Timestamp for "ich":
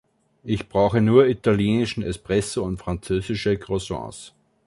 0.43-0.67